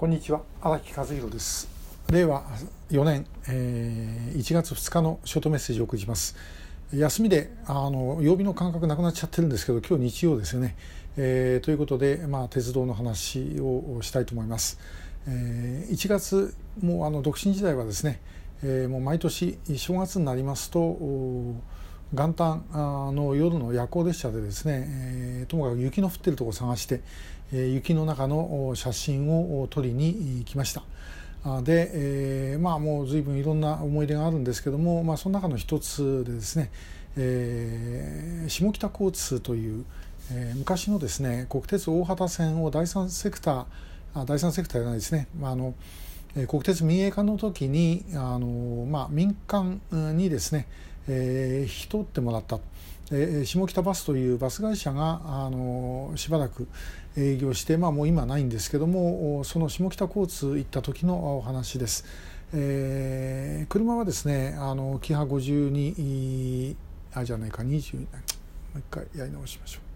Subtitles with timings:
[0.00, 1.68] こんにちは荒木和弘です。
[2.10, 2.42] 令和
[2.90, 6.36] 4年、えー、1月2日のショートメッセージを送ります。
[6.94, 10.74] 休みであの曜日の感覚なくなっちゃってるんですけど今日日曜ですよね、
[11.18, 14.80] えー、ということで、まあ、鉄道の話をしたいと思います、
[15.28, 18.22] えー、1月もうあの独身時代はですね、
[18.62, 20.80] えー、もう毎年正月になりますと
[22.12, 27.02] 元旦の夜の夜行列車でですね、えー、ともかく雪の降ってるとこ探して、
[27.52, 30.82] えー、雪の中の写真を撮りに来ました。
[31.62, 36.70] で、えー、まあもう随分いろんな思い出があるんですけども、まあ、その中の一つでですね、
[37.16, 39.84] えー、下北交通という、
[40.32, 43.64] えー、昔のですね国鉄大畑線を第三セクター
[44.14, 45.74] あ第三セクターじゃないですね、まあ、あの
[46.46, 50.68] 国鉄民営化の時にあの、まあ、民間にですね
[51.08, 52.58] えー、引き取ってもらった、
[53.10, 56.68] えー、下北バスというバス会社があのしばらく
[57.16, 62.04] 営業して、まあ、もう今ないんですけどもその下北交通行った時のお話です。
[62.52, 66.74] えー、車はですねあのキハ52
[67.14, 68.06] あじゃないか20も
[68.76, 69.89] う一回やり直しましょう。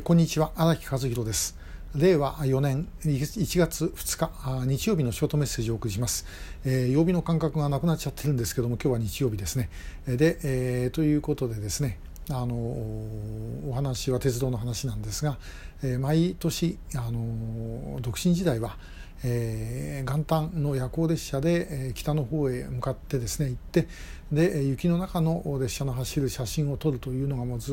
[0.00, 1.54] こんにちは荒木和弘です。
[1.94, 6.24] 令和4年1月2日日曜日のショートメッセージをお送りします、
[6.64, 9.68] えー、曜日の感覚がなくなっちゃってるんですけども今日は日曜日ですね。
[10.06, 11.98] で、えー、ということでですね
[12.30, 15.36] あのお話は鉄道の話なんですが、
[15.82, 18.78] えー、毎年あの独身時代は
[19.24, 23.86] えー、元旦の夜行列車で、えー、北の方へ向かってですね行って
[24.32, 27.72] で雪の中の列車の走る写真を撮るというのがもうず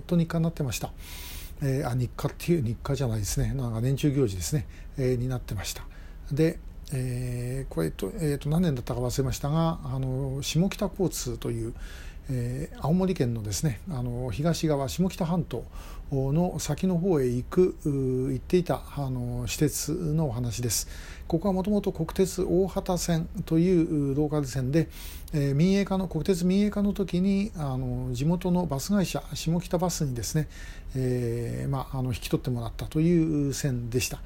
[0.00, 0.90] っと日課になってました。
[1.62, 3.52] えー、あ日課っていう日課じゃないですね。
[3.54, 4.66] なんか年中行事ですね、
[4.98, 5.84] えー、になってました。
[6.32, 6.58] で、
[6.92, 11.74] えー、これと,、えー、と何年だったか忘れましたがあの下北交通という、
[12.30, 15.64] えー、青森県のですねあの東側下北半島
[16.12, 20.88] の先の方へ行く行っていたあの私鉄のお話です。
[21.26, 24.88] ここはもともと国鉄大畑線というローカル線で、
[25.32, 30.48] えー、民営化の国鉄民営化の時にあの地元のバス会社下北バスにですね、
[30.94, 34.18] えーまあ、あの引き取ってもらったという線でした。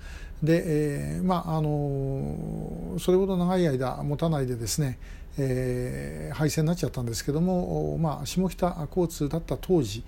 [0.42, 4.98] で、え、まああのそれほど長い間持たないでですね、
[5.38, 10.04] えー、廃線になっちゃったんですけども、まあ、下北交通だった当時、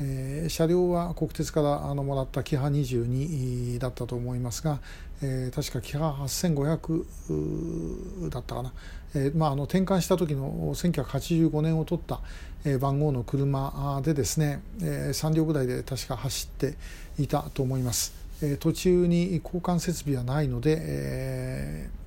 [0.00, 4.80] えー、車両は国鉄からあのもらったキハ22だったと思いますが、
[5.22, 8.72] えー、確かキハ8500だったかな、
[9.14, 12.22] えーまあ、あの転換した時の1985年を取った、
[12.64, 16.78] えー、番号の車でですね、えー、3両ぐらいで確か走って
[17.18, 18.18] いたと思います。
[18.42, 21.99] えー、途中に交換設備はないので、えー、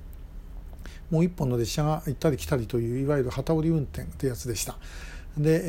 [1.10, 4.76] もう一本の列車が行ったり来たりといういわゆる旗織り運転というやつでした。
[5.38, 5.60] で、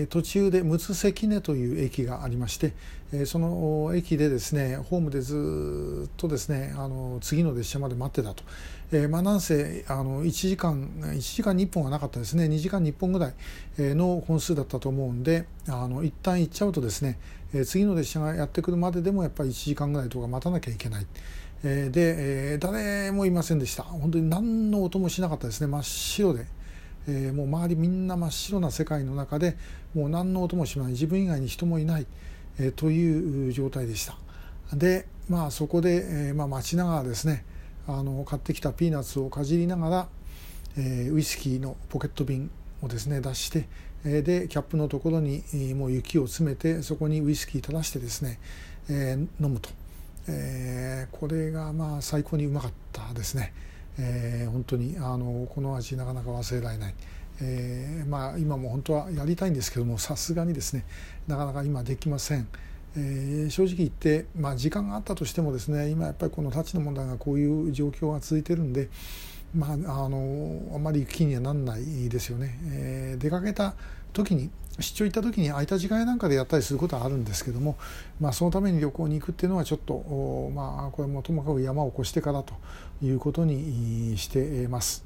[0.00, 2.74] えー、途中で六関根という駅がありまして、
[3.12, 8.44] えー、その駅でですねホームでずっとですねあの次の列車まで待ってたと、
[8.92, 13.34] えー、まあなんせあの1時間1時間に1本はなかったですね2時間に1本ぐらい
[13.78, 17.18] の本数だったと思うんであの一旦行っちゃうとですね、
[17.64, 21.06] 次の列車がやってくるまででもやっぱり1時間ぐらいとか待たなきゃいけない。
[21.64, 23.82] え、で、え、誰もいませんでした。
[23.82, 25.66] 本当に何の音もしなかったですね。
[25.66, 26.46] 真っ白で。
[27.08, 29.56] え、もう周りみんな真っ白な世界の中で
[29.94, 30.92] もう何の音もしない。
[30.92, 32.06] 自分以外に人もいない、
[32.58, 34.16] え、という状態でした。
[34.72, 37.44] でまあそこで、えまあ、待ちながらですね
[37.86, 40.08] あの買ってきたピーナッツをかじりながら、
[40.76, 42.50] え、ウイスキーのポケット瓶
[42.82, 43.68] をですね出して、
[44.04, 48.38] え、でキャップのところにもう雪を詰めてそこにウイスキー垂らしてですね、
[48.88, 49.70] え、飲むと、
[50.28, 53.52] えー、これがまあ最高にうまかったですね。
[53.98, 56.94] えー、本当にあのこの味なかなか忘れられない、
[57.40, 60.84] えー、まあ、今も本当はやりたいんですけどもさすがにですね
[61.28, 62.48] なかなか今できません。
[62.96, 68.88] えー、正直言って、まあ、時間があったとしてもですね今やっぱりこのタッチの問題がこういう状況が続いてるんで、
[69.52, 69.76] まあ、あ
[70.08, 72.58] のあまり気にはなんないですよね。
[72.66, 73.74] えー、出かけた
[74.14, 74.50] 時に
[74.80, 77.76] 出張行った時に空いた時間なんかでやったりすることはあるんですけども、
[78.20, 82.54] まあ、そのために旅行に行くっていうのはちょっとまあこれもともかく山を越してからと
[83.02, 85.04] いうことにしてます。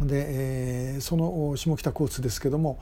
[0.00, 2.78] で、えー、その下北交通ですけども、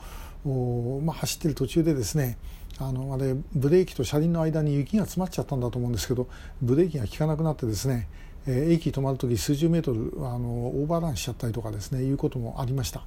[1.03, 2.37] まあ、走ってる途中でですね
[2.79, 6.27] あのあれブレーキと車輪の間に雪が詰まっちゃったんだと思うんですけど
[6.61, 8.07] ブレーキが効かなくなってですね
[8.47, 13.01] え駅止まる時数十メートルあのオーバーランしちゃったりとかですねいうこともありました、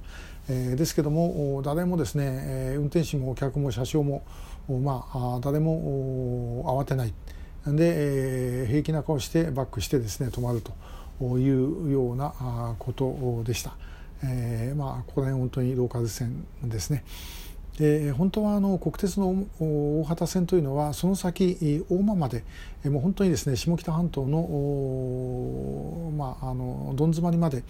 [0.49, 4.23] えー、ですけども誰もですね、え運転手もお客も車掌も
[4.67, 7.13] まあ誰も慌てない
[7.65, 13.75] で、えー、平気な顔してバックしてですね止まるというようなことでした。
[14.23, 17.03] えー、まあここら辺本当にローカル線ですね。
[17.77, 22.43] で本当はあの国鉄の大畑線というのはその先大間まで
[22.85, 27.63] もう本当にですね下北半島の,、まあ、あのどん詰まりまで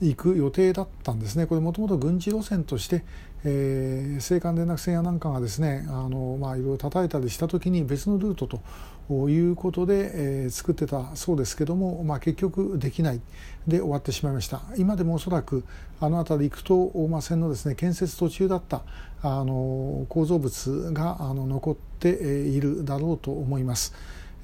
[0.00, 1.46] 行く予定だったんですね。
[1.46, 3.04] これもともと軍事路線として、
[3.44, 13.20] えー、青函連絡船やなんかがですねあの、まあ、いろいろ叩いたりした時に別のルートということで、えー、作ってたそうですけども、まあ、結局できない。
[13.66, 14.62] で終わってしまいました。
[14.76, 15.64] 今でもおそらく
[16.00, 18.82] あの辺り行くと大間線のですね建設途中だった
[19.22, 23.94] あの構造物があの残っているだろうと思います。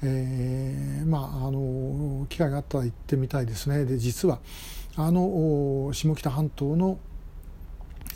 [0.01, 3.85] えー、まああの機会があったら行ってみたいですね。
[3.85, 4.39] で実は
[4.95, 6.99] あの下北半島の、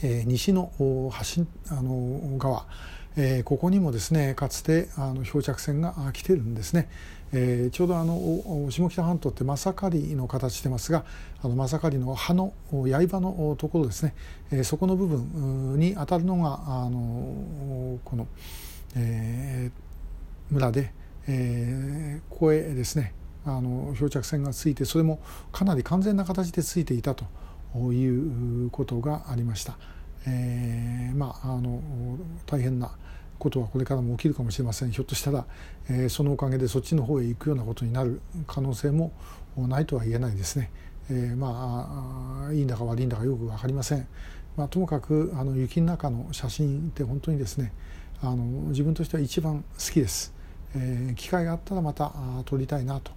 [0.03, 2.67] え、西の橋あの川、
[3.15, 6.89] え、ここにもですねかつてあの漂着船が来てるんですね。
[7.33, 11.03] えー、ちょうどあの下北半島ってマサカリの形してますが
[11.41, 14.15] あのマサカリの葉の刃のところですね、
[14.51, 18.27] えー、そこの部分に当たるのがあのこの、
[18.95, 20.93] えー、村で、
[21.27, 23.13] えー、ここへですね
[23.47, 25.19] あの漂着船がついてそれも
[25.53, 27.25] かなり完全な形でついていたと
[27.93, 29.77] いうことがありました。
[30.25, 31.81] えー、まああの
[32.45, 32.91] 大変な
[33.39, 35.45] ことはこれからも起きるかもしれませんひょっとしたら、
[35.89, 39.13] えー、そのおかげでそっちの方へ行くようなことになる可能性も
[39.55, 40.69] ないとは言えないですね。
[41.09, 44.07] えー、まあいいんだか悪いんだかよく分かりません。
[44.57, 47.71] まあ、ともかくあの雪の中の写真って本当にですね
[48.21, 50.33] あの自分としては一番好きです。
[50.75, 52.11] えー、機会があったらまた
[52.45, 53.11] 撮りたいなと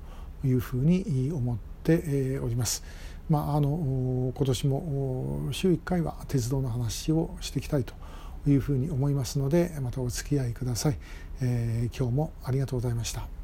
[0.45, 2.83] いうふうに思っております。
[3.29, 7.95] まあ、あの今年も週1回は鉄道の話をしていきたいと
[8.47, 10.99] いうふうに思いますのでまたお付き合いください。
[11.41, 13.31] えー、今日もありがとうございました。